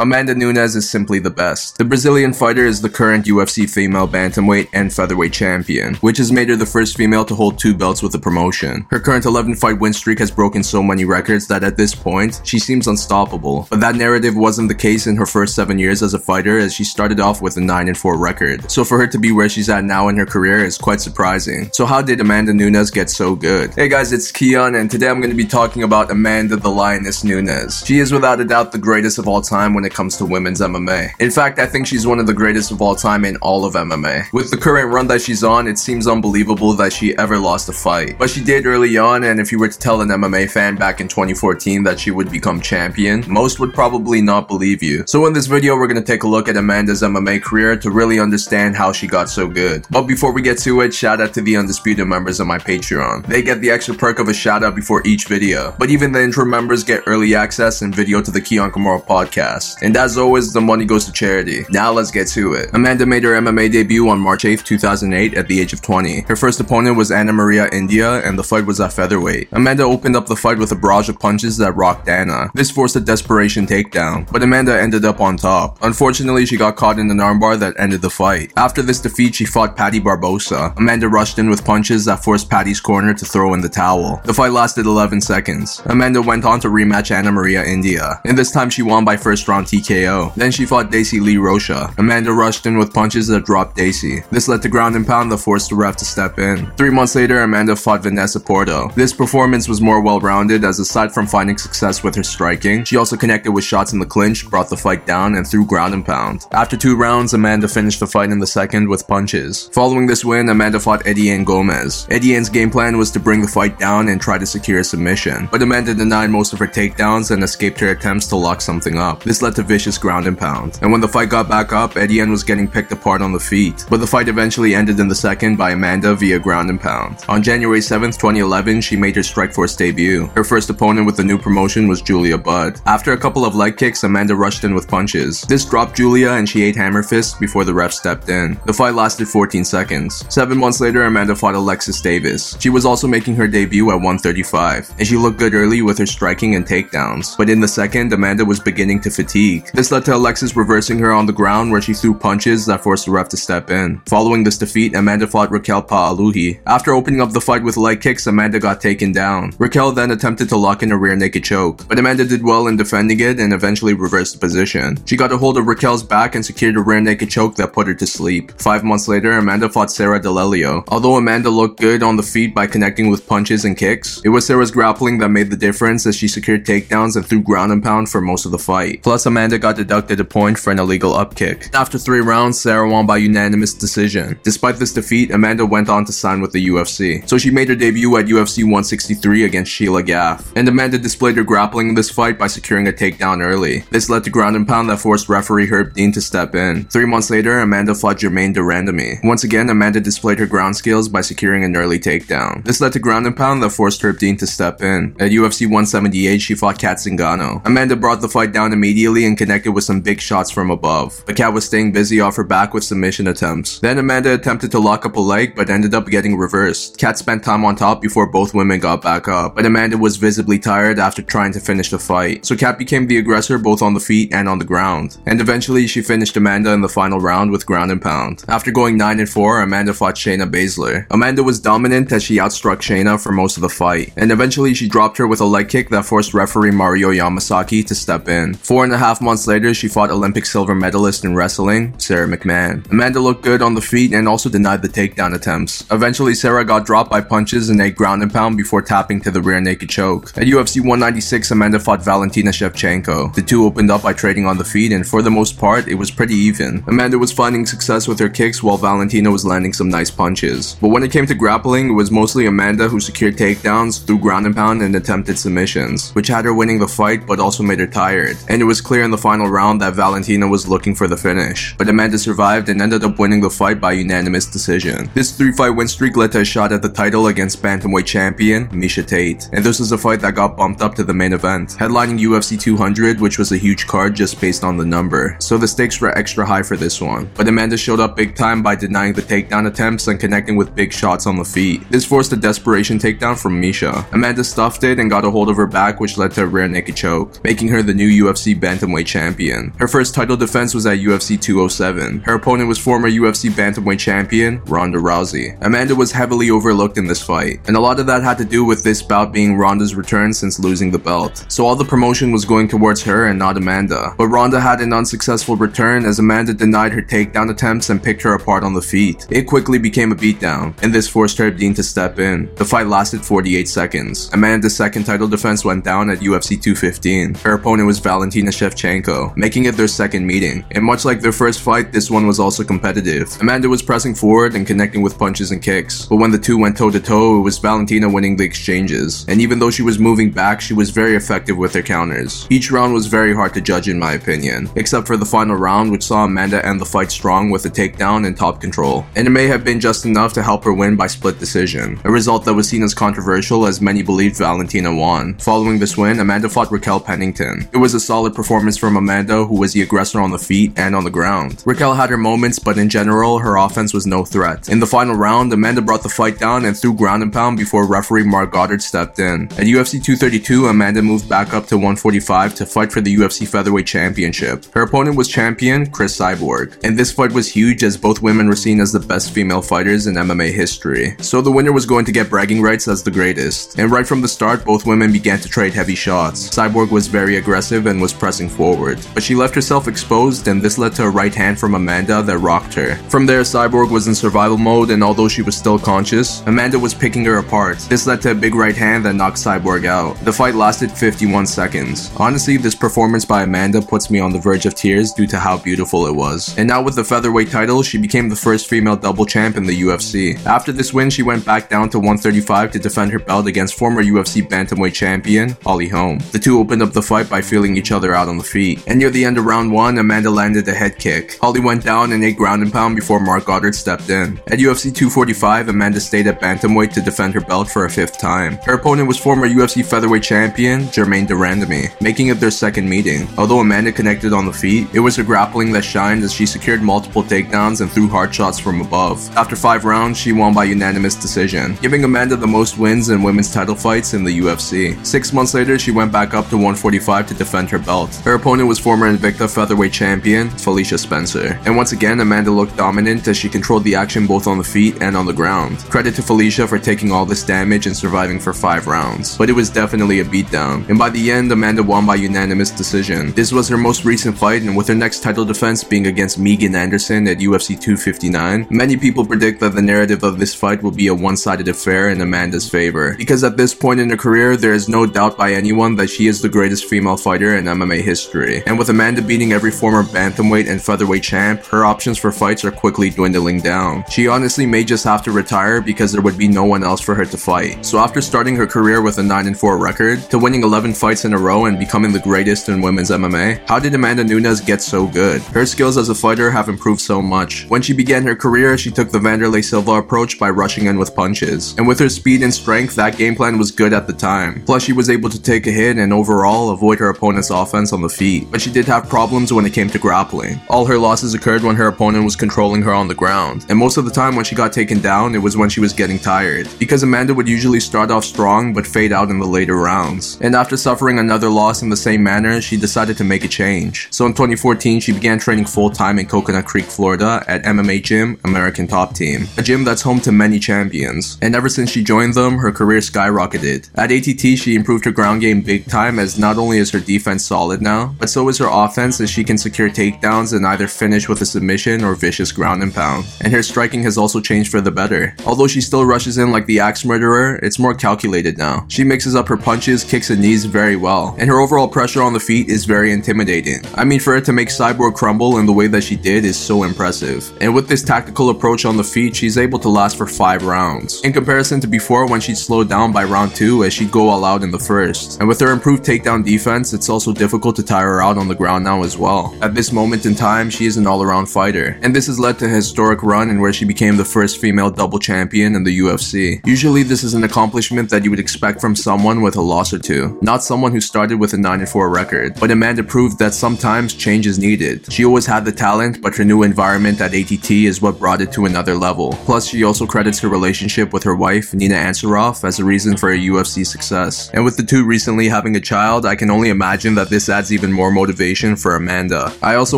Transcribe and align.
Amanda 0.00 0.32
Nunes 0.32 0.76
is 0.76 0.88
simply 0.88 1.18
the 1.18 1.28
best. 1.28 1.76
The 1.76 1.84
Brazilian 1.84 2.32
fighter 2.32 2.64
is 2.64 2.80
the 2.80 2.88
current 2.88 3.24
UFC 3.24 3.68
female 3.68 4.06
bantamweight 4.06 4.68
and 4.72 4.92
featherweight 4.92 5.32
champion, 5.32 5.96
which 5.96 6.18
has 6.18 6.30
made 6.30 6.48
her 6.50 6.54
the 6.54 6.64
first 6.64 6.96
female 6.96 7.24
to 7.24 7.34
hold 7.34 7.58
two 7.58 7.74
belts 7.74 8.00
with 8.00 8.12
the 8.12 8.18
promotion. 8.20 8.86
Her 8.90 9.00
current 9.00 9.24
11 9.24 9.56
fight 9.56 9.80
win 9.80 9.92
streak 9.92 10.20
has 10.20 10.30
broken 10.30 10.62
so 10.62 10.84
many 10.84 11.04
records 11.04 11.48
that 11.48 11.64
at 11.64 11.76
this 11.76 11.96
point, 11.96 12.40
she 12.44 12.60
seems 12.60 12.86
unstoppable. 12.86 13.66
But 13.70 13.80
that 13.80 13.96
narrative 13.96 14.36
wasn't 14.36 14.68
the 14.68 14.74
case 14.76 15.08
in 15.08 15.16
her 15.16 15.26
first 15.26 15.56
7 15.56 15.80
years 15.80 16.00
as 16.00 16.14
a 16.14 16.20
fighter 16.20 16.60
as 16.60 16.72
she 16.72 16.84
started 16.84 17.18
off 17.18 17.42
with 17.42 17.56
a 17.56 17.60
9 17.60 17.92
4 17.92 18.16
record. 18.16 18.70
So 18.70 18.84
for 18.84 18.98
her 18.98 19.08
to 19.08 19.18
be 19.18 19.32
where 19.32 19.48
she's 19.48 19.68
at 19.68 19.82
now 19.82 20.06
in 20.06 20.16
her 20.16 20.26
career 20.26 20.64
is 20.64 20.78
quite 20.78 21.00
surprising. 21.00 21.70
So 21.72 21.86
how 21.86 22.02
did 22.02 22.20
Amanda 22.20 22.54
Nunes 22.54 22.92
get 22.92 23.10
so 23.10 23.34
good? 23.34 23.74
Hey 23.74 23.88
guys, 23.88 24.12
it's 24.12 24.30
Keon 24.30 24.76
and 24.76 24.88
today 24.88 25.08
I'm 25.08 25.20
going 25.20 25.32
to 25.32 25.36
be 25.36 25.44
talking 25.44 25.82
about 25.82 26.12
Amanda 26.12 26.54
the 26.54 26.70
Lioness 26.70 27.24
Nunes. 27.24 27.82
She 27.84 27.98
is 27.98 28.12
without 28.12 28.38
a 28.38 28.44
doubt 28.44 28.70
the 28.70 28.78
greatest 28.78 29.18
of 29.18 29.26
all 29.26 29.42
time 29.42 29.74
when 29.74 29.87
it 29.87 29.87
comes 29.92 30.16
to 30.16 30.24
women's 30.24 30.60
MMA. 30.60 31.10
In 31.18 31.30
fact, 31.30 31.58
I 31.58 31.66
think 31.66 31.86
she's 31.86 32.06
one 32.06 32.18
of 32.18 32.26
the 32.26 32.34
greatest 32.34 32.70
of 32.70 32.82
all 32.82 32.94
time 32.94 33.24
in 33.24 33.36
all 33.38 33.64
of 33.64 33.74
MMA. 33.74 34.32
With 34.32 34.50
the 34.50 34.56
current 34.56 34.92
run 34.92 35.06
that 35.08 35.22
she's 35.22 35.44
on, 35.44 35.66
it 35.66 35.78
seems 35.78 36.06
unbelievable 36.06 36.72
that 36.74 36.92
she 36.92 37.16
ever 37.18 37.38
lost 37.38 37.68
a 37.68 37.72
fight. 37.72 38.18
But 38.18 38.30
she 38.30 38.42
did 38.42 38.66
early 38.66 38.96
on, 38.98 39.24
and 39.24 39.40
if 39.40 39.52
you 39.52 39.58
were 39.58 39.68
to 39.68 39.78
tell 39.78 40.00
an 40.00 40.08
MMA 40.08 40.50
fan 40.50 40.76
back 40.76 41.00
in 41.00 41.08
2014 41.08 41.82
that 41.84 41.98
she 41.98 42.10
would 42.10 42.30
become 42.30 42.60
champion, 42.60 43.24
most 43.28 43.60
would 43.60 43.74
probably 43.74 44.20
not 44.20 44.48
believe 44.48 44.82
you. 44.82 45.04
So 45.06 45.26
in 45.26 45.32
this 45.32 45.46
video, 45.46 45.76
we're 45.76 45.86
gonna 45.86 46.02
take 46.02 46.22
a 46.22 46.28
look 46.28 46.48
at 46.48 46.56
Amanda's 46.56 47.02
MMA 47.02 47.42
career 47.42 47.76
to 47.76 47.90
really 47.90 48.20
understand 48.20 48.76
how 48.76 48.92
she 48.92 49.06
got 49.06 49.28
so 49.28 49.48
good. 49.48 49.86
But 49.90 50.02
before 50.02 50.32
we 50.32 50.42
get 50.42 50.58
to 50.58 50.80
it, 50.82 50.94
shout 50.94 51.20
out 51.20 51.34
to 51.34 51.40
the 51.40 51.56
Undisputed 51.56 52.06
members 52.06 52.40
of 52.40 52.46
my 52.46 52.58
Patreon. 52.58 53.26
They 53.26 53.42
get 53.42 53.60
the 53.60 53.70
extra 53.70 53.94
perk 53.94 54.18
of 54.18 54.28
a 54.28 54.34
shout 54.34 54.62
out 54.62 54.74
before 54.74 55.06
each 55.06 55.26
video. 55.26 55.74
But 55.78 55.90
even 55.90 56.12
the 56.12 56.22
intro 56.22 56.44
members 56.44 56.84
get 56.84 57.02
early 57.06 57.34
access 57.34 57.82
and 57.82 57.94
video 57.94 58.20
to 58.22 58.30
the 58.30 58.40
Keon 58.40 58.70
Kimura 58.70 59.04
podcast. 59.04 59.77
And 59.82 59.96
as 59.96 60.18
always, 60.18 60.52
the 60.52 60.60
money 60.60 60.84
goes 60.84 61.04
to 61.06 61.12
charity. 61.12 61.64
Now 61.70 61.92
let's 61.92 62.10
get 62.10 62.28
to 62.28 62.54
it. 62.54 62.70
Amanda 62.74 63.06
made 63.06 63.24
her 63.24 63.40
MMA 63.40 63.70
debut 63.70 64.08
on 64.08 64.18
March 64.18 64.44
8, 64.44 64.64
2008 64.64 65.34
at 65.34 65.48
the 65.48 65.60
age 65.60 65.72
of 65.72 65.82
20. 65.82 66.22
Her 66.22 66.36
first 66.36 66.60
opponent 66.60 66.96
was 66.96 67.10
Anna 67.10 67.32
Maria 67.32 67.68
India 67.72 68.20
and 68.26 68.38
the 68.38 68.44
fight 68.44 68.66
was 68.66 68.80
at 68.80 68.92
featherweight. 68.92 69.48
Amanda 69.52 69.84
opened 69.84 70.16
up 70.16 70.26
the 70.26 70.36
fight 70.36 70.58
with 70.58 70.72
a 70.72 70.76
barrage 70.76 71.08
of 71.08 71.18
punches 71.18 71.56
that 71.58 71.72
rocked 71.72 72.08
Anna. 72.08 72.50
This 72.54 72.70
forced 72.70 72.96
a 72.96 73.00
desperation 73.00 73.66
takedown, 73.66 74.30
but 74.32 74.42
Amanda 74.42 74.80
ended 74.80 75.04
up 75.04 75.20
on 75.20 75.36
top. 75.36 75.78
Unfortunately, 75.82 76.46
she 76.46 76.56
got 76.56 76.76
caught 76.76 76.98
in 76.98 77.10
an 77.10 77.18
armbar 77.18 77.58
that 77.58 77.78
ended 77.78 78.02
the 78.02 78.10
fight. 78.10 78.52
After 78.56 78.82
this 78.82 79.00
defeat, 79.00 79.34
she 79.34 79.44
fought 79.44 79.76
Patty 79.76 80.00
Barbosa. 80.00 80.76
Amanda 80.76 81.08
rushed 81.08 81.38
in 81.38 81.48
with 81.48 81.64
punches 81.64 82.04
that 82.06 82.24
forced 82.24 82.50
Patty's 82.50 82.80
corner 82.80 83.14
to 83.14 83.24
throw 83.24 83.54
in 83.54 83.60
the 83.60 83.68
towel. 83.68 84.20
The 84.24 84.34
fight 84.34 84.52
lasted 84.52 84.86
11 84.86 85.20
seconds. 85.20 85.82
Amanda 85.86 86.22
went 86.22 86.44
on 86.44 86.60
to 86.60 86.68
rematch 86.68 87.10
Anna 87.10 87.30
Maria 87.30 87.64
India, 87.64 88.20
and 88.24 88.36
this 88.36 88.50
time 88.50 88.70
she 88.70 88.82
won 88.82 89.04
by 89.04 89.16
first 89.16 89.46
round 89.46 89.67
TKO. 89.68 90.34
Then 90.34 90.50
she 90.50 90.66
fought 90.66 90.90
Daisy 90.90 91.20
Lee 91.20 91.36
Rocha. 91.36 91.92
Amanda 91.98 92.32
rushed 92.32 92.66
in 92.66 92.78
with 92.78 92.94
punches 92.94 93.28
that 93.28 93.44
dropped 93.44 93.76
Daisy. 93.76 94.22
This 94.30 94.48
led 94.48 94.62
to 94.62 94.68
ground 94.68 94.96
and 94.96 95.06
pound 95.06 95.30
that 95.30 95.38
forced 95.38 95.70
the 95.70 95.76
ref 95.76 95.96
to 95.96 96.04
step 96.04 96.38
in. 96.38 96.70
Three 96.72 96.90
months 96.90 97.14
later, 97.14 97.40
Amanda 97.40 97.76
fought 97.76 98.02
Vanessa 98.02 98.40
Porto. 98.40 98.88
This 98.94 99.12
performance 99.12 99.68
was 99.68 99.80
more 99.80 100.00
well 100.00 100.20
rounded 100.20 100.64
as 100.64 100.78
aside 100.78 101.12
from 101.12 101.26
finding 101.26 101.58
success 101.58 102.02
with 102.02 102.14
her 102.14 102.22
striking, 102.22 102.84
she 102.84 102.96
also 102.96 103.16
connected 103.16 103.52
with 103.52 103.64
shots 103.64 103.92
in 103.92 103.98
the 103.98 104.06
clinch, 104.06 104.48
brought 104.48 104.70
the 104.70 104.76
fight 104.76 105.06
down, 105.06 105.34
and 105.34 105.46
threw 105.46 105.66
ground 105.66 105.94
and 105.94 106.04
pound. 106.04 106.46
After 106.52 106.76
two 106.76 106.96
rounds, 106.96 107.34
Amanda 107.34 107.68
finished 107.68 108.00
the 108.00 108.06
fight 108.06 108.30
in 108.30 108.38
the 108.38 108.46
second 108.46 108.88
with 108.88 109.06
punches. 109.06 109.68
Following 109.72 110.06
this 110.06 110.24
win, 110.24 110.48
Amanda 110.48 110.80
fought 110.80 111.04
Ediane 111.04 111.44
Gomes. 111.44 112.06
Ediane's 112.10 112.48
game 112.48 112.70
plan 112.70 112.96
was 112.96 113.10
to 113.10 113.20
bring 113.20 113.42
the 113.42 113.48
fight 113.48 113.78
down 113.78 114.08
and 114.08 114.20
try 114.20 114.38
to 114.38 114.46
secure 114.46 114.80
a 114.80 114.84
submission, 114.84 115.48
but 115.50 115.62
Amanda 115.62 115.94
denied 115.94 116.30
most 116.30 116.52
of 116.52 116.58
her 116.58 116.66
takedowns 116.66 117.30
and 117.30 117.44
escaped 117.44 117.80
her 117.80 117.90
attempts 117.90 118.26
to 118.28 118.36
lock 118.36 118.60
something 118.60 118.96
up. 118.96 119.22
This 119.22 119.42
led 119.42 119.54
vicious 119.62 119.98
ground 119.98 120.26
and 120.26 120.38
pound. 120.38 120.78
And 120.82 120.90
when 120.92 121.00
the 121.00 121.08
fight 121.08 121.28
got 121.28 121.48
back 121.48 121.72
up, 121.72 121.92
Ediane 121.94 122.30
was 122.30 122.44
getting 122.44 122.68
picked 122.68 122.92
apart 122.92 123.22
on 123.22 123.32
the 123.32 123.40
feet, 123.40 123.84
but 123.90 124.00
the 124.00 124.06
fight 124.06 124.28
eventually 124.28 124.74
ended 124.74 125.00
in 125.00 125.08
the 125.08 125.14
second 125.14 125.56
by 125.56 125.70
Amanda 125.70 126.14
via 126.14 126.38
ground 126.38 126.70
and 126.70 126.80
pound. 126.80 127.24
On 127.28 127.42
January 127.42 127.80
7th, 127.80 128.18
2011, 128.18 128.80
she 128.80 128.96
made 128.96 129.16
her 129.16 129.22
Strikeforce 129.22 129.76
debut. 129.76 130.26
Her 130.34 130.44
first 130.44 130.70
opponent 130.70 131.06
with 131.06 131.16
the 131.16 131.24
new 131.24 131.38
promotion 131.38 131.88
was 131.88 132.02
Julia 132.02 132.38
Budd. 132.38 132.80
After 132.86 133.12
a 133.12 133.18
couple 133.18 133.44
of 133.44 133.54
leg 133.54 133.76
kicks, 133.76 134.04
Amanda 134.04 134.34
rushed 134.34 134.64
in 134.64 134.74
with 134.74 134.88
punches. 134.88 135.42
This 135.42 135.64
dropped 135.64 135.96
Julia 135.96 136.30
and 136.32 136.48
she 136.48 136.62
ate 136.62 136.76
hammer 136.76 137.02
fists 137.02 137.38
before 137.38 137.64
the 137.64 137.74
ref 137.74 137.92
stepped 137.92 138.28
in. 138.28 138.58
The 138.66 138.72
fight 138.72 138.94
lasted 138.94 139.28
14 139.28 139.64
seconds. 139.64 140.24
Seven 140.32 140.58
months 140.58 140.80
later, 140.80 141.04
Amanda 141.04 141.34
fought 141.34 141.54
Alexis 141.54 142.00
Davis. 142.00 142.56
She 142.60 142.70
was 142.70 142.84
also 142.84 143.06
making 143.06 143.36
her 143.36 143.48
debut 143.48 143.90
at 143.90 143.94
135, 143.94 144.94
and 144.98 145.06
she 145.06 145.16
looked 145.16 145.38
good 145.38 145.54
early 145.54 145.82
with 145.82 145.98
her 145.98 146.06
striking 146.06 146.54
and 146.54 146.66
takedowns. 146.66 147.36
But 147.36 147.50
in 147.50 147.60
the 147.60 147.68
second, 147.68 148.12
Amanda 148.12 148.44
was 148.44 148.60
beginning 148.60 149.00
to 149.02 149.10
fatigue. 149.10 149.47
This 149.74 149.90
led 149.90 150.04
to 150.04 150.14
Alexis 150.14 150.56
reversing 150.56 150.98
her 150.98 151.12
on 151.12 151.26
the 151.26 151.32
ground 151.32 151.70
where 151.70 151.82
she 151.82 151.94
threw 151.94 152.14
punches 152.14 152.66
that 152.66 152.82
forced 152.82 153.06
the 153.06 153.10
ref 153.10 153.28
to 153.30 153.36
step 153.36 153.70
in. 153.70 154.00
Following 154.06 154.44
this 154.44 154.58
defeat, 154.58 154.94
Amanda 154.94 155.26
fought 155.26 155.50
Raquel 155.50 155.82
Pa'aluhi. 155.82 156.60
After 156.66 156.92
opening 156.92 157.20
up 157.20 157.30
the 157.30 157.40
fight 157.40 157.62
with 157.62 157.76
leg 157.76 158.00
kicks, 158.00 158.26
Amanda 158.26 158.58
got 158.58 158.80
taken 158.80 159.12
down. 159.12 159.52
Raquel 159.58 159.92
then 159.92 160.10
attempted 160.10 160.48
to 160.50 160.56
lock 160.56 160.82
in 160.82 160.92
a 160.92 160.96
rear 160.96 161.16
naked 161.16 161.44
choke, 161.44 161.86
but 161.88 161.98
Amanda 161.98 162.24
did 162.24 162.44
well 162.44 162.66
in 162.66 162.76
defending 162.76 163.20
it 163.20 163.40
and 163.40 163.52
eventually 163.52 163.94
reversed 163.94 164.34
the 164.34 164.40
position. 164.40 164.98
She 165.06 165.16
got 165.16 165.32
a 165.32 165.38
hold 165.38 165.58
of 165.58 165.66
Raquel's 165.66 166.02
back 166.02 166.34
and 166.34 166.44
secured 166.44 166.76
a 166.76 166.80
rear 166.80 167.00
naked 167.00 167.30
choke 167.30 167.56
that 167.56 167.72
put 167.72 167.86
her 167.86 167.94
to 167.94 168.06
sleep. 168.06 168.52
Five 168.60 168.84
months 168.84 169.08
later, 169.08 169.32
Amanda 169.32 169.68
fought 169.68 169.90
Sarah 169.90 170.20
D'Alelio. 170.20 170.84
Although 170.88 171.16
Amanda 171.16 171.50
looked 171.50 171.80
good 171.80 172.02
on 172.02 172.16
the 172.16 172.22
feet 172.22 172.54
by 172.54 172.66
connecting 172.66 173.08
with 173.08 173.26
punches 173.26 173.64
and 173.64 173.76
kicks, 173.76 174.20
it 174.24 174.30
was 174.30 174.46
Sarah's 174.46 174.70
grappling 174.70 175.18
that 175.18 175.28
made 175.28 175.50
the 175.50 175.56
difference 175.56 176.06
as 176.06 176.16
she 176.16 176.28
secured 176.28 176.64
takedowns 176.64 177.16
and 177.16 177.26
threw 177.26 177.40
ground 177.40 177.72
and 177.72 177.82
pound 177.82 178.08
for 178.08 178.20
most 178.20 178.44
of 178.44 178.52
the 178.52 178.58
fight. 178.58 179.02
Plus, 179.02 179.26
Amanda 179.28 179.58
got 179.58 179.76
deducted 179.76 180.20
a 180.20 180.24
point 180.24 180.58
for 180.58 180.70
an 180.70 180.78
illegal 180.78 181.12
upkick. 181.12 181.72
After 181.74 181.98
three 181.98 182.20
rounds, 182.20 182.58
Sarah 182.58 182.88
won 182.88 183.04
by 183.04 183.18
unanimous 183.18 183.74
decision. 183.74 184.40
Despite 184.42 184.76
this 184.76 184.94
defeat, 184.94 185.30
Amanda 185.30 185.66
went 185.66 185.90
on 185.90 186.06
to 186.06 186.12
sign 186.12 186.40
with 186.40 186.52
the 186.52 186.66
UFC. 186.68 187.28
So 187.28 187.36
she 187.36 187.50
made 187.50 187.68
her 187.68 187.74
debut 187.74 188.16
at 188.16 188.24
UFC 188.24 188.64
163 188.64 189.44
against 189.44 189.70
Sheila 189.70 190.02
Gaff. 190.02 190.50
And 190.56 190.66
Amanda 190.66 190.96
displayed 190.96 191.36
her 191.36 191.44
grappling 191.44 191.90
in 191.90 191.94
this 191.94 192.10
fight 192.10 192.38
by 192.38 192.46
securing 192.46 192.88
a 192.88 192.92
takedown 192.92 193.44
early. 193.44 193.80
This 193.90 194.08
led 194.08 194.24
to 194.24 194.30
ground 194.30 194.56
and 194.56 194.66
pound 194.66 194.88
that 194.88 195.00
forced 195.00 195.28
referee 195.28 195.66
Herb 195.66 195.92
Dean 195.92 196.10
to 196.12 196.22
step 196.22 196.54
in. 196.54 196.84
Three 196.84 197.04
months 197.04 197.28
later, 197.28 197.60
Amanda 197.60 197.94
fought 197.94 198.16
Jermaine 198.16 198.54
de 198.54 198.60
Randamie. 198.60 199.22
Once 199.22 199.44
again, 199.44 199.68
Amanda 199.68 200.00
displayed 200.00 200.38
her 200.38 200.46
ground 200.46 200.74
skills 200.74 201.06
by 201.06 201.20
securing 201.20 201.64
an 201.64 201.76
early 201.76 201.98
takedown. 201.98 202.64
This 202.64 202.80
led 202.80 202.94
to 202.94 202.98
ground 202.98 203.26
and 203.26 203.36
pound 203.36 203.62
that 203.62 203.72
forced 203.72 204.00
Herb 204.00 204.18
Dean 204.18 204.38
to 204.38 204.46
step 204.46 204.80
in. 204.80 205.14
At 205.20 205.32
UFC 205.32 205.66
178, 205.66 206.38
she 206.38 206.54
fought 206.54 206.78
Cat 206.78 206.96
Zingano. 206.96 207.60
Amanda 207.66 207.94
brought 207.94 208.22
the 208.22 208.28
fight 208.28 208.52
down 208.52 208.72
immediately 208.72 209.17
and 209.26 209.36
connected 209.36 209.72
with 209.72 209.84
some 209.84 210.00
big 210.00 210.20
shots 210.20 210.50
from 210.50 210.70
above. 210.70 211.22
But 211.26 211.36
Cat 211.36 211.52
was 211.52 211.64
staying 211.64 211.92
busy 211.92 212.20
off 212.20 212.36
her 212.36 212.44
back 212.44 212.74
with 212.74 212.84
submission 212.84 213.26
attempts. 213.26 213.78
Then 213.80 213.98
Amanda 213.98 214.34
attempted 214.34 214.70
to 214.72 214.78
lock 214.78 215.06
up 215.06 215.16
a 215.16 215.20
leg 215.20 215.54
but 215.54 215.70
ended 215.70 215.94
up 215.94 216.06
getting 216.06 216.36
reversed. 216.36 216.98
Cat 216.98 217.18
spent 217.18 217.44
time 217.44 217.64
on 217.64 217.76
top 217.76 218.00
before 218.02 218.26
both 218.26 218.54
women 218.54 218.80
got 218.80 219.02
back 219.02 219.28
up, 219.28 219.56
but 219.56 219.66
Amanda 219.66 219.96
was 219.96 220.16
visibly 220.16 220.58
tired 220.58 220.98
after 220.98 221.22
trying 221.22 221.52
to 221.52 221.60
finish 221.60 221.90
the 221.90 221.98
fight. 221.98 222.44
So 222.44 222.56
Cat 222.56 222.78
became 222.78 223.06
the 223.06 223.18
aggressor 223.18 223.58
both 223.58 223.82
on 223.82 223.94
the 223.94 224.00
feet 224.00 224.32
and 224.32 224.48
on 224.48 224.58
the 224.58 224.64
ground. 224.64 225.18
And 225.26 225.40
eventually 225.40 225.86
she 225.86 226.02
finished 226.02 226.36
Amanda 226.36 226.72
in 226.72 226.80
the 226.80 226.88
final 226.88 227.20
round 227.20 227.50
with 227.50 227.66
ground 227.66 227.90
and 227.90 228.02
pound. 228.02 228.44
After 228.48 228.70
going 228.70 228.96
9 228.96 229.20
and 229.20 229.28
4, 229.28 229.62
Amanda 229.62 229.94
fought 229.94 230.14
Shayna 230.14 230.50
Baszler. 230.50 231.06
Amanda 231.10 231.42
was 231.42 231.60
dominant 231.60 232.12
as 232.12 232.22
she 232.22 232.36
outstruck 232.36 232.78
Shayna 232.78 233.22
for 233.22 233.32
most 233.32 233.56
of 233.56 233.62
the 233.62 233.68
fight, 233.68 234.12
and 234.16 234.30
eventually 234.30 234.74
she 234.74 234.88
dropped 234.88 235.16
her 235.18 235.26
with 235.26 235.40
a 235.40 235.44
leg 235.44 235.68
kick 235.68 235.88
that 235.90 236.04
forced 236.04 236.34
referee 236.34 236.70
Mario 236.70 237.10
Yamasaki 237.10 237.86
to 237.86 237.94
step 237.94 238.28
in. 238.28 238.54
Four 238.54 238.84
and 238.84 238.92
a 238.92 238.98
half 238.98 239.07
months 239.22 239.46
later, 239.46 239.72
she 239.72 239.88
fought 239.88 240.10
Olympic 240.10 240.44
silver 240.44 240.74
medalist 240.74 241.24
in 241.24 241.34
wrestling, 241.34 241.98
Sara 241.98 242.26
McMann. 242.28 242.88
Amanda 242.90 243.20
looked 243.20 243.42
good 243.42 243.62
on 243.62 243.74
the 243.74 243.80
feet 243.80 244.12
and 244.12 244.28
also 244.28 244.50
denied 244.50 244.82
the 244.82 244.88
takedown 244.88 245.34
attempts. 245.34 245.84
Eventually, 245.90 246.34
Sara 246.34 246.64
got 246.64 246.84
dropped 246.84 247.10
by 247.10 247.20
punches 247.20 247.70
and 247.70 247.80
a 247.80 247.90
ground 247.90 248.22
and 248.22 248.32
pound 248.32 248.56
before 248.56 248.82
tapping 248.82 249.20
to 249.22 249.30
the 249.30 249.40
rear 249.40 249.60
naked 249.60 249.88
choke. 249.88 250.36
At 250.36 250.46
UFC 250.46 250.80
196, 250.80 251.50
Amanda 251.50 251.80
fought 251.80 252.04
Valentina 252.04 252.50
Shevchenko. 252.50 253.34
The 253.34 253.42
two 253.42 253.64
opened 253.64 253.90
up 253.90 254.02
by 254.02 254.12
trading 254.12 254.46
on 254.46 254.58
the 254.58 254.64
feet, 254.64 254.92
and 254.92 255.06
for 255.06 255.22
the 255.22 255.30
most 255.30 255.58
part, 255.58 255.88
it 255.88 255.94
was 255.94 256.10
pretty 256.10 256.34
even. 256.34 256.84
Amanda 256.86 257.18
was 257.18 257.32
finding 257.32 257.64
success 257.64 258.06
with 258.06 258.18
her 258.18 258.28
kicks 258.28 258.62
while 258.62 258.76
Valentina 258.76 259.30
was 259.30 259.44
landing 259.44 259.72
some 259.72 259.88
nice 259.88 260.10
punches. 260.10 260.76
But 260.80 260.88
when 260.88 261.02
it 261.02 261.12
came 261.12 261.26
to 261.26 261.34
grappling, 261.34 261.90
it 261.90 261.94
was 261.94 262.10
mostly 262.10 262.46
Amanda 262.46 262.88
who 262.88 263.00
secured 263.00 263.36
takedowns, 263.36 264.04
threw 264.06 264.18
ground 264.18 264.46
and 264.46 264.54
pound, 264.54 264.82
and 264.82 264.94
attempted 264.94 265.38
submissions, 265.38 266.10
which 266.12 266.28
had 266.28 266.44
her 266.44 266.54
winning 266.54 266.78
the 266.78 266.88
fight 266.88 267.26
but 267.26 267.40
also 267.40 267.62
made 267.62 267.78
her 267.80 267.86
tired. 267.86 268.36
And 268.48 268.60
it 268.60 268.64
was 268.64 268.80
clear 268.80 268.97
in 269.04 269.10
the 269.10 269.18
final 269.18 269.48
round 269.48 269.80
that 269.80 269.94
Valentina 269.94 270.46
was 270.46 270.68
looking 270.68 270.94
for 270.94 271.08
the 271.08 271.16
finish. 271.16 271.76
But 271.76 271.88
Amanda 271.88 272.18
survived 272.18 272.68
and 272.68 272.80
ended 272.80 273.04
up 273.04 273.18
winning 273.18 273.40
the 273.40 273.50
fight 273.50 273.80
by 273.80 273.92
unanimous 273.92 274.46
decision. 274.46 275.10
This 275.14 275.36
three 275.36 275.52
fight 275.52 275.70
win 275.70 275.88
streak 275.88 276.16
led 276.16 276.32
to 276.32 276.40
a 276.40 276.44
shot 276.44 276.72
at 276.72 276.82
the 276.82 276.88
title 276.88 277.26
against 277.28 277.62
Bantamweight 277.62 278.06
champion 278.06 278.68
Miesha 278.68 279.06
Tate. 279.06 279.48
And 279.52 279.64
this 279.64 279.78
was 279.78 279.92
a 279.92 279.98
fight 279.98 280.20
that 280.20 280.34
got 280.34 280.56
bumped 280.56 280.82
up 280.82 280.94
to 280.96 281.04
the 281.04 281.14
main 281.14 281.32
event, 281.32 281.70
headlining 281.70 282.18
UFC 282.18 282.60
200, 282.60 283.20
which 283.20 283.38
was 283.38 283.52
a 283.52 283.56
huge 283.56 283.86
card 283.86 284.14
just 284.14 284.40
based 284.40 284.64
on 284.64 284.76
the 284.76 284.84
number. 284.84 285.36
So 285.40 285.58
the 285.58 285.68
stakes 285.68 286.00
were 286.00 286.16
extra 286.16 286.44
high 286.46 286.62
for 286.62 286.76
this 286.76 287.00
one. 287.00 287.30
But 287.34 287.48
Amanda 287.48 287.76
showed 287.76 288.00
up 288.00 288.16
big 288.16 288.34
time 288.34 288.62
by 288.62 288.74
denying 288.74 289.12
the 289.12 289.22
takedown 289.22 289.66
attempts 289.66 290.06
and 290.08 290.18
connecting 290.18 290.56
with 290.56 290.74
big 290.74 290.92
shots 290.92 291.26
on 291.26 291.36
the 291.36 291.44
feet. 291.44 291.88
This 291.90 292.04
forced 292.04 292.32
a 292.32 292.36
desperation 292.36 292.98
takedown 292.98 293.40
from 293.40 293.60
Miesha. 293.60 294.10
Amanda 294.12 294.44
stuffed 294.44 294.84
it 294.84 294.98
and 294.98 295.10
got 295.10 295.24
a 295.24 295.30
hold 295.30 295.48
of 295.48 295.56
her 295.56 295.66
back, 295.66 296.00
which 296.00 296.16
led 296.18 296.32
to 296.32 296.42
a 296.42 296.46
rear 296.46 296.68
naked 296.68 296.96
choke, 296.96 297.42
making 297.44 297.68
her 297.68 297.82
the 297.82 297.94
new 297.94 298.08
UFC 298.24 298.58
Bantamweight 298.58 298.87
Bantamweight 298.88 299.06
champion. 299.06 299.72
Her 299.78 299.88
first 299.88 300.14
title 300.14 300.36
defense 300.36 300.74
was 300.74 300.86
at 300.86 300.98
UFC 300.98 301.40
207. 301.40 302.20
Her 302.20 302.34
opponent 302.34 302.68
was 302.68 302.78
former 302.78 303.08
UFC 303.08 303.50
Bantamweight 303.50 303.98
champion 303.98 304.62
Ronda 304.64 304.98
Rousey. 304.98 305.56
Amanda 305.60 305.94
was 305.94 306.12
heavily 306.12 306.50
overlooked 306.50 306.98
in 306.98 307.06
this 307.06 307.22
fight, 307.22 307.60
and 307.66 307.76
a 307.76 307.80
lot 307.80 308.00
of 308.00 308.06
that 308.06 308.22
had 308.22 308.38
to 308.38 308.44
do 308.44 308.64
with 308.64 308.82
this 308.82 309.02
bout 309.02 309.32
being 309.32 309.56
Ronda's 309.56 309.94
return 309.94 310.32
since 310.32 310.58
losing 310.58 310.90
the 310.90 310.98
belt. 310.98 311.44
So 311.48 311.66
all 311.66 311.76
the 311.76 311.84
promotion 311.84 312.32
was 312.32 312.44
going 312.44 312.68
towards 312.68 313.02
her 313.02 313.26
and 313.26 313.38
not 313.38 313.56
Amanda. 313.56 314.14
But 314.16 314.28
Ronda 314.28 314.60
had 314.60 314.80
an 314.80 314.92
unsuccessful 314.92 315.56
return 315.56 316.04
as 316.04 316.18
Amanda 316.18 316.54
denied 316.54 316.92
her 316.92 317.02
takedown 317.02 317.50
attempts 317.50 317.90
and 317.90 318.02
picked 318.02 318.22
her 318.22 318.34
apart 318.34 318.64
on 318.64 318.74
the 318.74 318.82
feet. 318.82 319.26
It 319.30 319.42
quickly 319.42 319.78
became 319.78 320.12
a 320.12 320.16
beatdown, 320.16 320.74
and 320.82 320.94
this 320.94 321.08
forced 321.08 321.38
Herb 321.38 321.58
Dean 321.58 321.74
to 321.74 321.82
step 321.82 322.18
in. 322.18 322.54
The 322.56 322.64
fight 322.64 322.86
lasted 322.86 323.24
48 323.24 323.68
seconds. 323.68 324.30
Amanda's 324.32 324.76
second 324.76 325.04
title 325.04 325.28
defense 325.28 325.64
went 325.64 325.84
down 325.84 326.10
at 326.10 326.18
UFC 326.18 326.60
215. 326.60 327.34
Her 327.34 327.54
opponent 327.54 327.86
was 327.86 327.98
Valentina 327.98 328.52
Shevchenko, 328.78 329.36
making 329.36 329.64
it 329.64 329.76
their 329.76 329.88
second 329.88 330.26
meeting. 330.26 330.64
And 330.70 330.84
much 330.84 331.04
like 331.04 331.20
their 331.20 331.32
first 331.32 331.60
fight, 331.60 331.92
this 331.92 332.10
one 332.10 332.26
was 332.26 332.40
also 332.40 332.64
competitive. 332.64 333.36
Amanda 333.40 333.68
was 333.68 333.82
pressing 333.82 334.14
forward 334.14 334.54
and 334.54 334.66
connecting 334.66 335.02
with 335.02 335.18
punches 335.18 335.50
and 335.50 335.62
kicks, 335.62 336.06
but 336.06 336.16
when 336.16 336.30
the 336.30 336.38
two 336.38 336.58
went 336.58 336.76
toe 336.76 336.90
to 336.90 337.00
toe, 337.00 337.38
it 337.38 337.42
was 337.42 337.58
Valentina 337.58 338.08
winning 338.08 338.36
the 338.36 338.44
exchanges. 338.44 339.24
And 339.28 339.40
even 339.40 339.58
though 339.58 339.70
she 339.70 339.82
was 339.82 339.98
moving 339.98 340.30
back, 340.30 340.60
she 340.60 340.74
was 340.74 340.90
very 340.90 341.16
effective 341.16 341.56
with 341.56 341.74
her 341.74 341.82
counters. 341.82 342.46
Each 342.50 342.70
round 342.70 342.94
was 342.94 343.06
very 343.06 343.34
hard 343.34 343.54
to 343.54 343.60
judge 343.60 343.88
in 343.88 343.98
my 343.98 344.12
opinion, 344.12 344.70
except 344.76 345.06
for 345.06 345.16
the 345.16 345.26
final 345.26 345.56
round, 345.56 345.90
which 345.90 346.04
saw 346.04 346.24
Amanda 346.24 346.64
end 346.64 346.80
the 346.80 346.86
fight 346.86 347.10
strong 347.10 347.50
with 347.50 347.66
a 347.66 347.70
takedown 347.70 348.26
and 348.26 348.36
top 348.36 348.60
control. 348.60 349.04
And 349.16 349.26
it 349.26 349.30
may 349.30 349.46
have 349.46 349.64
been 349.64 349.80
just 349.80 350.04
enough 350.04 350.32
to 350.34 350.42
help 350.42 350.64
her 350.64 350.72
win 350.72 350.96
by 350.96 351.06
split 351.06 351.38
decision, 351.38 352.00
a 352.04 352.10
result 352.10 352.44
that 352.44 352.54
was 352.54 352.68
seen 352.68 352.82
as 352.82 352.94
controversial 352.94 353.66
as 353.66 353.80
many 353.80 354.02
believed 354.02 354.36
Valentina 354.36 354.94
won. 354.94 355.34
Following 355.38 355.78
this 355.78 355.96
win, 355.96 356.20
Amanda 356.20 356.48
fought 356.48 356.70
Raquel 356.70 357.00
Pennington. 357.00 357.68
It 357.72 357.78
was 357.78 357.94
a 357.94 358.00
solid 358.00 358.34
performance 358.34 358.67
from 358.76 358.96
Amanda, 358.96 359.44
who 359.44 359.58
was 359.58 359.72
the 359.72 359.82
aggressor 359.82 360.20
on 360.20 360.30
the 360.30 360.38
feet 360.38 360.72
and 360.76 360.94
on 360.94 361.04
the 361.04 361.10
ground. 361.10 361.62
Raquel 361.64 361.94
had 361.94 362.10
her 362.10 362.16
moments, 362.16 362.58
but 362.58 362.78
in 362.78 362.88
general, 362.88 363.38
her 363.38 363.56
offense 363.56 363.94
was 363.94 364.06
no 364.06 364.24
threat. 364.24 364.68
In 364.68 364.80
the 364.80 364.86
final 364.86 365.14
round, 365.14 365.52
Amanda 365.52 365.80
brought 365.80 366.02
the 366.02 366.08
fight 366.08 366.38
down 366.38 366.64
and 366.64 366.76
threw 366.76 366.92
ground 366.94 367.22
and 367.22 367.32
pound 367.32 367.56
before 367.56 367.86
referee 367.86 368.24
Marc 368.24 368.52
Goddard 368.52 368.82
stepped 368.82 369.18
in. 369.18 369.44
At 369.52 369.66
UFC 369.66 370.02
232, 370.02 370.66
Amanda 370.66 371.02
moved 371.02 371.28
back 371.28 371.54
up 371.54 371.66
to 371.66 371.76
145 371.76 372.54
to 372.56 372.66
fight 372.66 372.92
for 372.92 373.00
the 373.00 373.14
UFC 373.14 373.46
Featherweight 373.46 373.86
Championship. 373.86 374.64
Her 374.74 374.82
opponent 374.82 375.16
was 375.16 375.28
champion 375.28 375.90
Cris 375.90 376.18
Cyborg, 376.18 376.78
and 376.84 376.98
this 376.98 377.12
fight 377.12 377.32
was 377.32 377.50
huge 377.50 377.82
as 377.84 377.96
both 377.96 378.22
women 378.22 378.48
were 378.48 378.56
seen 378.56 378.80
as 378.80 378.92
the 378.92 379.00
best 379.00 379.32
female 379.32 379.62
fighters 379.62 380.06
in 380.06 380.14
MMA 380.14 380.52
history. 380.52 381.16
So 381.20 381.40
the 381.40 381.52
winner 381.52 381.72
was 381.72 381.86
going 381.86 382.04
to 382.06 382.12
get 382.12 382.30
bragging 382.30 382.60
rights 382.60 382.88
as 382.88 383.02
the 383.02 383.10
greatest. 383.10 383.78
And 383.78 383.90
right 383.90 384.06
from 384.06 384.20
the 384.20 384.28
start, 384.28 384.64
both 384.64 384.86
women 384.86 385.12
began 385.12 385.38
to 385.40 385.48
trade 385.48 385.74
heavy 385.74 385.94
shots. 385.94 386.48
Cyborg 386.48 386.90
was 386.90 387.06
very 387.06 387.36
aggressive 387.36 387.86
and 387.86 388.00
was 388.00 388.12
pressing 388.12 388.48
forward, 388.58 388.98
but 389.14 389.22
she 389.22 389.36
left 389.36 389.54
herself 389.54 389.86
exposed 389.86 390.48
and 390.48 390.60
this 390.60 390.78
led 390.78 390.92
to 390.96 391.04
a 391.04 391.10
right 391.20 391.34
hand 391.42 391.58
from 391.60 391.76
Amanda 391.76 392.22
that 392.22 392.38
rocked 392.38 392.74
her. 392.74 392.96
From 393.14 393.24
there, 393.24 393.42
Cyborg 393.42 393.88
was 393.90 394.08
in 394.08 394.14
survival 394.14 394.58
mode 394.58 394.90
and 394.90 395.02
although 395.02 395.28
she 395.28 395.42
was 395.42 395.56
still 395.56 395.78
conscious, 395.78 396.42
Amanda 396.46 396.78
was 396.78 396.92
picking 396.92 397.24
her 397.26 397.38
apart. 397.38 397.78
This 397.92 398.06
led 398.08 398.20
to 398.22 398.32
a 398.32 398.34
big 398.34 398.56
right 398.56 398.76
hand 398.76 399.04
that 399.04 399.14
knocked 399.14 399.36
Cyborg 399.36 399.86
out. 399.86 400.16
The 400.24 400.32
fight 400.32 400.56
lasted 400.56 400.90
51 400.90 401.46
seconds. 401.46 402.10
Honestly, 402.16 402.56
this 402.56 402.74
performance 402.74 403.24
by 403.24 403.44
Amanda 403.44 403.80
puts 403.80 404.10
me 404.10 404.18
on 404.18 404.32
the 404.32 404.40
verge 404.40 404.66
of 404.66 404.74
tears 404.74 405.12
due 405.12 405.28
to 405.28 405.38
how 405.38 405.56
beautiful 405.56 406.06
it 406.06 406.14
was. 406.14 406.58
And 406.58 406.66
now 406.66 406.82
with 406.82 406.96
the 406.96 407.04
featherweight 407.04 407.50
title, 407.50 407.84
she 407.84 407.98
became 407.98 408.28
the 408.28 408.42
first 408.46 408.66
female 408.66 408.96
double 408.96 409.24
champ 409.24 409.56
in 409.56 409.66
the 409.66 409.82
UFC. 409.82 410.44
After 410.46 410.72
this 410.72 410.92
win, 410.92 411.10
she 411.10 411.22
went 411.22 411.44
back 411.44 411.68
down 411.68 411.90
to 411.90 411.98
135 411.98 412.72
to 412.72 412.78
defend 412.80 413.12
her 413.12 413.20
belt 413.20 413.46
against 413.46 413.78
former 413.78 414.02
UFC 414.02 414.42
bantamweight 414.42 414.94
champion 414.94 415.56
Holly 415.62 415.88
Holm. 415.88 416.18
The 416.32 416.38
two 416.38 416.58
opened 416.58 416.82
up 416.82 416.92
the 416.92 417.02
fight 417.02 417.28
by 417.28 417.40
feeling 417.40 417.76
each 417.76 417.92
other 417.92 418.14
out 418.14 418.28
on 418.28 418.37
the 418.38 418.44
feet. 418.44 418.82
And 418.86 418.98
near 418.98 419.10
the 419.10 419.24
end 419.24 419.38
of 419.38 419.44
round 419.44 419.72
1, 419.72 419.98
Amanda 419.98 420.30
landed 420.30 420.66
a 420.68 420.74
head 420.74 420.98
kick. 420.98 421.38
Holly 421.40 421.60
went 421.60 421.84
down 421.84 422.12
and 422.12 422.24
ate 422.24 422.36
ground 422.36 422.62
and 422.62 422.72
pound 422.72 422.96
before 422.96 423.20
Marc 423.20 423.44
Goddard 423.44 423.74
stepped 423.74 424.08
in. 424.10 424.38
At 424.46 424.58
UFC 424.58 424.94
245, 424.94 425.68
Amanda 425.68 426.00
stayed 426.00 426.26
at 426.26 426.40
bantamweight 426.40 426.92
to 426.94 427.00
defend 427.00 427.34
her 427.34 427.40
belt 427.40 427.68
for 427.68 427.84
a 427.84 427.90
fifth 427.90 428.18
time. 428.18 428.58
Her 428.64 428.74
opponent 428.74 429.08
was 429.08 429.18
former 429.18 429.48
UFC 429.48 429.84
featherweight 429.84 430.22
champion 430.22 430.82
Jermaine 430.84 431.26
de 431.26 431.34
Randamie, 431.34 432.00
making 432.00 432.28
it 432.28 432.40
their 432.40 432.50
second 432.50 432.88
meeting. 432.88 433.28
Although 433.36 433.60
Amanda 433.60 433.92
connected 433.92 434.32
on 434.32 434.46
the 434.46 434.52
feet, 434.52 434.88
it 434.94 435.00
was 435.00 435.16
her 435.16 435.22
grappling 435.22 435.72
that 435.72 435.84
shined 435.84 436.22
as 436.22 436.32
she 436.32 436.46
secured 436.46 436.82
multiple 436.82 437.22
takedowns 437.22 437.80
and 437.80 437.90
threw 437.90 438.08
hard 438.08 438.34
shots 438.34 438.58
from 438.58 438.80
above. 438.80 439.28
After 439.36 439.56
five 439.56 439.84
rounds, 439.84 440.18
she 440.18 440.32
won 440.32 440.54
by 440.54 440.64
unanimous 440.64 441.14
decision, 441.14 441.76
giving 441.82 442.04
Amanda 442.04 442.36
the 442.36 442.46
most 442.46 442.78
wins 442.78 443.08
in 443.10 443.22
women's 443.22 443.52
title 443.52 443.74
fights 443.74 444.14
in 444.14 444.24
the 444.24 444.38
UFC. 444.38 445.04
Six 445.04 445.32
months 445.32 445.54
later, 445.54 445.78
she 445.78 445.90
went 445.90 446.12
back 446.12 446.34
up 446.34 446.48
to 446.48 446.56
145 446.56 447.26
to 447.28 447.34
defend 447.34 447.70
her 447.70 447.78
belt. 447.78 448.10
Her 448.28 448.34
opponent 448.34 448.68
was 448.68 448.78
former 448.78 449.10
Invicta 449.10 449.48
featherweight 449.48 449.90
champion 449.90 450.50
Felicia 450.50 450.98
Spencer. 450.98 451.58
And 451.64 451.78
once 451.78 451.92
again, 451.92 452.20
Amanda 452.20 452.50
looked 452.50 452.76
dominant 452.76 453.26
as 453.26 453.38
she 453.38 453.48
controlled 453.48 453.84
the 453.84 453.94
action 453.94 454.26
both 454.26 454.46
on 454.46 454.58
the 454.58 454.64
feet 454.64 455.00
and 455.00 455.16
on 455.16 455.24
the 455.24 455.32
ground. 455.32 455.78
Credit 455.88 456.14
to 456.16 456.20
Felicia 456.20 456.68
for 456.68 456.78
taking 456.78 457.10
all 457.10 457.24
this 457.24 457.42
damage 457.42 457.86
and 457.86 457.96
surviving 457.96 458.38
for 458.38 458.52
five 458.52 458.86
rounds. 458.86 459.38
But 459.38 459.48
it 459.48 459.54
was 459.54 459.70
definitely 459.70 460.20
a 460.20 460.26
beatdown. 460.26 460.86
And 460.90 460.98
by 460.98 461.08
the 461.08 461.30
end, 461.32 461.50
Amanda 461.50 461.82
won 461.82 462.04
by 462.04 462.16
unanimous 462.16 462.70
decision. 462.70 463.32
This 463.32 463.50
was 463.50 463.66
her 463.70 463.78
most 463.78 464.04
recent 464.04 464.36
fight, 464.36 464.60
and 464.60 464.76
with 464.76 464.88
her 464.88 464.94
next 464.94 465.22
title 465.22 465.46
defense 465.46 465.82
being 465.82 466.06
against 466.06 466.38
Megan 466.38 466.74
Anderson 466.74 467.26
at 467.28 467.38
UFC 467.38 467.80
259, 467.80 468.66
many 468.68 468.98
people 468.98 469.24
predict 469.24 469.58
that 469.60 469.72
the 469.72 469.80
narrative 469.80 470.22
of 470.22 470.38
this 470.38 470.54
fight 470.54 470.82
will 470.82 470.90
be 470.90 471.06
a 471.06 471.14
one-sided 471.14 471.66
affair 471.66 472.10
in 472.10 472.20
Amanda's 472.20 472.68
favor. 472.68 473.14
Because 473.16 473.42
at 473.42 473.56
this 473.56 473.74
point 473.74 474.00
in 474.00 474.10
her 474.10 474.18
career, 474.18 474.54
there 474.58 474.74
is 474.74 474.86
no 474.86 475.06
doubt 475.06 475.38
by 475.38 475.54
anyone 475.54 475.96
that 475.96 476.10
she 476.10 476.26
is 476.26 476.42
the 476.42 476.48
greatest 476.50 476.84
female 476.84 477.16
fighter 477.16 477.56
in 477.56 477.64
MMA 477.64 478.02
history. 478.02 478.17
And 478.66 478.78
with 478.78 478.88
Amanda 478.88 479.22
beating 479.22 479.52
every 479.52 479.70
former 479.70 480.02
bantamweight 480.02 480.68
and 480.68 480.82
featherweight 480.82 481.22
champ, 481.22 481.64
her 481.66 481.84
options 481.84 482.18
for 482.18 482.32
fights 482.32 482.64
are 482.64 482.70
quickly 482.70 483.10
dwindling 483.10 483.60
down. 483.60 484.04
She 484.10 484.28
honestly 484.28 484.66
may 484.66 484.84
just 484.84 485.04
have 485.04 485.22
to 485.24 485.32
retire 485.32 485.80
because 485.80 486.12
there 486.12 486.22
would 486.22 486.38
be 486.38 486.48
no 486.48 486.64
one 486.64 486.82
else 486.84 487.00
for 487.00 487.14
her 487.14 487.24
to 487.24 487.36
fight. 487.36 487.84
So 487.84 487.98
after 487.98 488.20
starting 488.20 488.56
her 488.56 488.66
career 488.66 489.02
with 489.02 489.18
a 489.18 489.22
9-4 489.22 489.80
record, 489.80 490.20
to 490.30 490.38
winning 490.38 490.62
11 490.62 490.94
fights 490.94 491.24
in 491.24 491.32
a 491.32 491.38
row 491.38 491.66
and 491.66 491.78
becoming 491.78 492.12
the 492.12 492.20
greatest 492.20 492.68
in 492.68 492.80
women's 492.80 493.10
MMA, 493.10 493.66
how 493.68 493.78
did 493.78 493.94
Amanda 493.94 494.24
Nunes 494.24 494.60
get 494.60 494.82
so 494.82 495.06
good? 495.06 495.40
Her 495.42 495.66
skills 495.66 495.96
as 495.96 496.08
a 496.08 496.14
fighter 496.14 496.50
have 496.50 496.68
improved 496.68 497.00
so 497.00 497.22
much. 497.22 497.66
When 497.68 497.82
she 497.82 497.92
began 497.92 498.24
her 498.24 498.36
career, 498.36 498.78
she 498.78 498.90
took 498.90 499.10
the 499.10 499.18
Wanderlei 499.18 499.64
Silva 499.64 499.92
approach 499.92 500.38
by 500.38 500.50
rushing 500.50 500.86
in 500.86 500.98
with 500.98 501.14
punches. 501.14 501.74
And 501.78 501.86
with 501.86 501.98
her 502.00 502.08
speed 502.08 502.42
and 502.42 502.52
strength, 502.52 502.94
that 502.96 503.16
game 503.16 503.34
plan 503.34 503.58
was 503.58 503.70
good 503.70 503.92
at 503.92 504.06
the 504.06 504.12
time. 504.12 504.62
Plus, 504.64 504.82
she 504.82 504.92
was 504.92 505.10
able 505.10 505.30
to 505.30 505.40
take 505.40 505.66
a 505.66 505.70
hit 505.70 505.96
and 505.98 506.12
overall 506.12 506.70
avoid 506.70 506.98
her 506.98 507.08
opponent's 507.08 507.50
offense 507.50 507.92
on 507.92 508.02
the 508.02 508.07
feet. 508.08 508.50
But 508.50 508.60
she 508.60 508.70
did 508.70 508.86
have 508.86 509.08
problems 509.08 509.52
when 509.52 509.66
it 509.66 509.72
came 509.72 509.88
to 509.90 509.98
grappling. 509.98 510.60
All 510.68 510.86
her 510.86 510.98
losses 510.98 511.34
occurred 511.34 511.62
when 511.62 511.76
her 511.76 511.88
opponent 511.88 512.24
was 512.24 512.36
controlling 512.36 512.82
her 512.82 512.92
on 512.92 513.08
the 513.08 513.14
ground. 513.14 513.66
And 513.68 513.78
most 513.78 513.96
of 513.96 514.04
the 514.04 514.10
time 514.10 514.36
when 514.36 514.44
she 514.44 514.54
got 514.54 514.72
taken 514.72 515.00
down, 515.00 515.34
it 515.34 515.38
was 515.38 515.56
when 515.56 515.68
she 515.68 515.80
was 515.80 515.92
getting 515.92 516.18
tired. 516.18 516.68
Because 516.78 517.02
Amanda 517.02 517.34
would 517.34 517.48
usually 517.48 517.80
start 517.80 518.10
off 518.10 518.24
strong 518.24 518.72
but 518.72 518.86
fade 518.86 519.12
out 519.12 519.30
in 519.30 519.38
the 519.38 519.46
later 519.46 519.76
rounds. 519.76 520.38
And 520.40 520.54
after 520.54 520.76
suffering 520.76 521.18
another 521.18 521.48
loss 521.48 521.82
in 521.82 521.88
the 521.88 521.96
same 521.96 522.22
manner, 522.22 522.60
she 522.60 522.76
decided 522.76 523.16
to 523.18 523.24
make 523.24 523.44
a 523.44 523.48
change. 523.48 524.08
So 524.10 524.26
in 524.26 524.32
2014, 524.32 525.00
she 525.00 525.12
began 525.12 525.38
training 525.38 525.66
full 525.66 525.90
time 525.90 526.18
in 526.18 526.26
Coconut 526.26 526.66
Creek, 526.66 526.86
Florida 526.86 527.44
at 527.48 527.64
MMA 527.64 528.02
Gym, 528.02 528.38
American 528.44 528.86
Top 528.86 529.14
Team, 529.14 529.48
a 529.56 529.62
gym 529.62 529.84
that's 529.84 530.02
home 530.02 530.20
to 530.20 530.32
many 530.32 530.58
champions. 530.58 531.38
And 531.42 531.54
ever 531.54 531.68
since 531.68 531.90
she 531.90 532.02
joined 532.02 532.34
them, 532.34 532.58
her 532.58 532.72
career 532.72 533.00
skyrocketed. 533.00 533.90
At 533.96 534.12
ATT, 534.12 534.58
she 534.58 534.74
improved 534.74 535.04
her 535.04 535.10
ground 535.10 535.40
game 535.40 535.60
big 535.60 535.86
time 535.86 536.18
as 536.18 536.38
not 536.38 536.58
only 536.58 536.78
is 536.78 536.90
her 536.90 537.00
defense 537.00 537.44
solid 537.44 537.82
now, 537.82 537.97
but 538.06 538.28
so 538.28 538.48
is 538.48 538.58
her 538.58 538.68
offense 538.70 539.20
as 539.20 539.30
she 539.30 539.44
can 539.44 539.58
secure 539.58 539.90
takedowns 539.90 540.54
and 540.54 540.66
either 540.66 540.88
finish 540.88 541.28
with 541.28 541.40
a 541.42 541.46
submission 541.46 542.04
or 542.04 542.14
vicious 542.14 542.52
ground 542.52 542.82
and 542.82 542.94
pound. 542.94 543.26
And 543.40 543.52
her 543.52 543.62
striking 543.62 544.02
has 544.04 544.18
also 544.18 544.40
changed 544.40 544.70
for 544.70 544.80
the 544.80 544.90
better. 544.90 545.34
Although 545.46 545.66
she 545.66 545.80
still 545.80 546.04
rushes 546.04 546.38
in 546.38 546.52
like 546.52 546.66
the 546.66 546.80
axe 546.80 547.04
murderer, 547.04 547.56
it's 547.62 547.78
more 547.78 547.94
calculated 547.94 548.58
now. 548.58 548.86
She 548.88 549.04
mixes 549.04 549.34
up 549.34 549.48
her 549.48 549.56
punches, 549.56 550.04
kicks, 550.04 550.30
and 550.30 550.40
knees 550.40 550.64
very 550.64 550.96
well, 550.96 551.34
and 551.38 551.48
her 551.48 551.60
overall 551.60 551.88
pressure 551.88 552.22
on 552.22 552.32
the 552.32 552.40
feet 552.40 552.68
is 552.68 552.84
very 552.84 553.12
intimidating. 553.12 553.80
I 553.94 554.04
mean, 554.04 554.20
for 554.20 554.34
her 554.34 554.40
to 554.40 554.52
make 554.52 554.68
Cyborg 554.68 555.14
crumble 555.14 555.58
in 555.58 555.66
the 555.66 555.72
way 555.72 555.86
that 555.88 556.04
she 556.04 556.16
did 556.16 556.44
is 556.44 556.56
so 556.56 556.84
impressive. 556.84 557.50
And 557.60 557.74
with 557.74 557.88
this 557.88 558.02
tactical 558.02 558.50
approach 558.50 558.84
on 558.84 558.96
the 558.96 559.04
feet, 559.04 559.34
she's 559.34 559.58
able 559.58 559.78
to 559.80 559.88
last 559.88 560.16
for 560.16 560.26
5 560.26 560.64
rounds. 560.64 561.20
In 561.22 561.32
comparison 561.32 561.80
to 561.80 561.86
before 561.86 562.26
when 562.28 562.40
she'd 562.40 562.58
slow 562.58 562.84
down 562.84 563.12
by 563.12 563.24
round 563.24 563.54
2 563.54 563.84
as 563.84 563.92
she'd 563.92 564.10
go 564.10 564.28
all 564.28 564.44
out 564.44 564.62
in 564.62 564.70
the 564.70 564.78
first. 564.78 565.38
And 565.40 565.48
with 565.48 565.60
her 565.60 565.72
improved 565.72 566.04
takedown 566.04 566.44
defense, 566.44 566.92
it's 566.92 567.08
also 567.08 567.32
difficult 567.32 567.76
to 567.76 567.82
tire 567.88 568.06
her 568.14 568.22
out 568.22 568.38
on 568.38 568.48
the 568.48 568.54
ground 568.54 568.84
now 568.84 569.02
as 569.02 569.16
well. 569.16 569.56
At 569.62 569.74
this 569.74 569.92
moment 569.92 570.26
in 570.26 570.34
time, 570.34 570.70
she 570.70 570.86
is 570.86 570.96
an 570.96 571.06
all-around 571.06 571.46
fighter, 571.46 571.98
and 572.02 572.14
this 572.14 572.26
has 572.26 572.38
led 572.38 572.58
to 572.58 572.66
a 572.66 572.68
historic 572.68 573.22
run 573.22 573.50
in 573.50 573.60
where 573.60 573.72
she 573.72 573.84
became 573.84 574.16
the 574.16 574.24
first 574.24 574.60
female 574.60 574.90
double 574.90 575.18
champion 575.18 575.74
in 575.74 575.84
the 575.84 575.98
UFC. 576.00 576.60
Usually 576.66 577.02
this 577.02 577.24
is 577.24 577.34
an 577.34 577.44
accomplishment 577.44 578.10
that 578.10 578.24
you 578.24 578.30
would 578.30 578.38
expect 578.38 578.80
from 578.80 578.94
someone 578.94 579.40
with 579.40 579.56
a 579.56 579.60
loss 579.60 579.92
or 579.92 579.98
two, 579.98 580.38
not 580.42 580.62
someone 580.62 580.92
who 580.92 581.00
started 581.00 581.40
with 581.40 581.54
a 581.54 581.56
9-4 581.56 582.12
record. 582.12 582.56
But 582.60 582.70
Amanda 582.70 583.02
proved 583.02 583.38
that 583.38 583.54
sometimes 583.54 584.14
change 584.14 584.46
is 584.46 584.58
needed. 584.58 585.10
She 585.12 585.24
always 585.24 585.46
had 585.46 585.64
the 585.64 585.72
talent, 585.72 586.20
but 586.20 586.36
her 586.36 586.44
new 586.44 586.62
environment 586.62 587.20
at 587.20 587.34
ATT 587.34 587.70
is 587.70 588.02
what 588.02 588.18
brought 588.18 588.40
it 588.40 588.52
to 588.52 588.66
another 588.66 588.94
level. 588.94 589.32
Plus, 589.44 589.66
she 589.68 589.84
also 589.84 590.06
credits 590.06 590.38
her 590.40 590.48
relationship 590.48 591.12
with 591.12 591.22
her 591.22 591.36
wife, 591.36 591.72
Nina 591.72 591.94
Ansaroff, 591.94 592.64
as 592.64 592.78
a 592.78 592.84
reason 592.84 593.16
for 593.16 593.30
her 593.30 593.36
UFC 593.36 593.86
success. 593.86 594.50
And 594.52 594.64
with 594.64 594.76
the 594.76 594.82
two 594.82 595.04
recently 595.04 595.48
having 595.48 595.76
a 595.76 595.80
child, 595.80 596.26
I 596.26 596.36
can 596.36 596.50
only 596.50 596.68
imagine 596.68 597.14
that 597.14 597.30
this 597.30 597.48
adds 597.48 597.72
even 597.72 597.77
even 597.78 597.92
more 597.92 598.10
motivation 598.10 598.74
for 598.74 598.96
Amanda. 598.96 599.52
I 599.62 599.76
also 599.76 599.96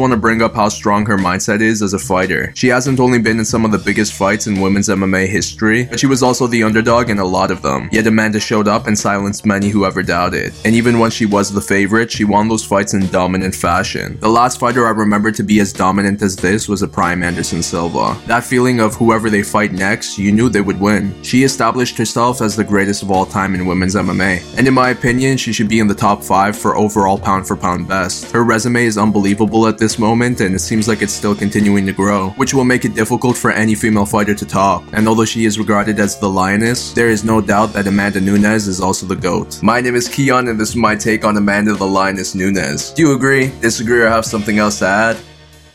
want 0.00 0.12
to 0.12 0.18
bring 0.18 0.42
up 0.42 0.54
how 0.54 0.68
strong 0.68 1.06
her 1.06 1.16
mindset 1.16 1.62
is 1.62 1.80
as 1.80 1.94
a 1.94 1.98
fighter. 1.98 2.52
She 2.54 2.68
hasn't 2.68 3.00
only 3.00 3.18
been 3.18 3.38
in 3.38 3.44
some 3.46 3.64
of 3.64 3.72
the 3.72 3.78
biggest 3.78 4.12
fights 4.12 4.46
in 4.46 4.60
women's 4.60 4.88
MMA 4.88 5.26
history, 5.28 5.84
but 5.84 5.98
she 5.98 6.06
was 6.06 6.22
also 6.22 6.46
the 6.46 6.62
underdog 6.62 7.08
in 7.08 7.18
a 7.18 7.24
lot 7.24 7.50
of 7.50 7.62
them. 7.62 7.88
Yet 7.90 8.06
Amanda 8.06 8.38
showed 8.38 8.68
up 8.68 8.86
and 8.86 8.98
silenced 8.98 9.46
many 9.46 9.70
who 9.70 9.86
ever 9.86 10.02
doubted. 10.02 10.52
And 10.66 10.74
even 10.74 10.98
when 10.98 11.10
she 11.10 11.24
was 11.24 11.50
the 11.50 11.62
favorite, 11.62 12.12
she 12.12 12.24
won 12.24 12.48
those 12.48 12.66
fights 12.66 12.92
in 12.92 13.06
dominant 13.06 13.54
fashion. 13.54 14.18
The 14.20 14.28
last 14.28 14.60
fighter 14.60 14.86
I 14.86 14.90
remember 14.90 15.32
to 15.32 15.42
be 15.42 15.60
as 15.60 15.72
dominant 15.72 16.20
as 16.20 16.36
this 16.36 16.68
was 16.68 16.82
a 16.82 16.88
prime 16.88 17.22
Anderson 17.22 17.62
Silva. 17.62 18.14
That 18.26 18.44
feeling 18.44 18.80
of 18.80 18.94
whoever 18.94 19.30
they 19.30 19.42
fight 19.42 19.72
next, 19.72 20.18
you 20.18 20.32
knew 20.32 20.50
they 20.50 20.60
would 20.60 20.80
win. 20.80 21.14
She 21.22 21.44
established 21.44 21.96
herself 21.96 22.42
as 22.42 22.56
the 22.56 22.64
greatest 22.64 23.02
of 23.02 23.10
all 23.10 23.24
time 23.24 23.54
in 23.54 23.64
women's 23.64 23.94
MMA. 23.94 24.58
And 24.58 24.68
in 24.68 24.74
my 24.74 24.90
opinion, 24.90 25.38
she 25.38 25.54
should 25.54 25.68
be 25.68 25.80
in 25.80 25.88
the 25.88 25.94
top 25.94 26.22
5 26.22 26.58
for 26.58 26.76
overall 26.76 27.18
pound 27.18 27.46
for 27.46 27.56
pound 27.56 27.69
best. 27.78 28.30
Her 28.32 28.44
resume 28.44 28.84
is 28.84 28.98
unbelievable 28.98 29.66
at 29.66 29.78
this 29.78 29.98
moment 29.98 30.40
and 30.40 30.54
it 30.54 30.60
seems 30.60 30.88
like 30.88 31.02
it's 31.02 31.12
still 31.12 31.34
continuing 31.34 31.86
to 31.86 31.92
grow, 31.92 32.30
which 32.30 32.54
will 32.54 32.64
make 32.64 32.84
it 32.84 32.94
difficult 32.94 33.36
for 33.36 33.50
any 33.50 33.74
female 33.74 34.06
fighter 34.06 34.34
to 34.34 34.46
top. 34.46 34.82
And 34.92 35.08
although 35.08 35.24
she 35.24 35.44
is 35.44 35.58
regarded 35.58 35.98
as 35.98 36.18
the 36.18 36.28
lioness, 36.28 36.92
there 36.92 37.08
is 37.08 37.24
no 37.24 37.40
doubt 37.40 37.72
that 37.72 37.86
Amanda 37.86 38.20
Nunes 38.20 38.66
is 38.66 38.80
also 38.80 39.06
the 39.06 39.16
GOAT. 39.16 39.62
My 39.62 39.80
name 39.80 39.96
is 39.96 40.08
Keon 40.08 40.48
and 40.48 40.58
this 40.58 40.70
is 40.70 40.76
my 40.76 40.96
take 40.96 41.24
on 41.24 41.36
Amanda 41.36 41.74
the 41.74 41.86
Lioness 41.86 42.34
Nunes. 42.34 42.90
Do 42.90 43.02
you 43.02 43.14
agree, 43.14 43.52
disagree, 43.60 44.00
or 44.00 44.08
have 44.08 44.26
something 44.26 44.58
else 44.58 44.78
to 44.80 44.86
add? 44.86 45.16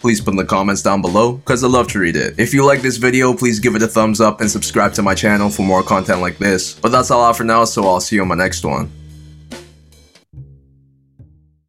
please 0.06 0.22
put 0.22 0.30
in 0.30 0.38
the 0.38 0.46
comments 0.46 0.84
down 0.84 1.02
below 1.02 1.32
because 1.32 1.64
I 1.64 1.68
love 1.68 1.88
to 1.88 2.00
read 2.00 2.16
it. 2.16 2.36
If 2.38 2.54
you 2.54 2.64
like 2.64 2.84
this 2.84 2.98
video, 2.98 3.34
please 3.34 3.60
give 3.60 3.74
it 3.74 3.82
a 3.82 3.88
thumbs 3.88 4.22
up 4.22 4.40
and 4.40 4.52
subscribe 4.52 4.94
to 4.94 5.02
my 5.02 5.16
channel 5.16 5.50
for 5.50 5.64
more 5.64 5.82
content 5.82 6.22
like 6.22 6.38
this. 6.38 6.75
But 6.75 6.92
that's 6.92 7.10
all 7.10 7.24
out 7.24 7.38
for 7.38 7.44
now, 7.44 7.66
so 7.66 7.88
I'll 7.88 8.00
see 8.00 8.18
you 8.18 8.22
on 8.22 8.28
my 8.28 8.36
next 8.36 8.64
one. 8.64 8.92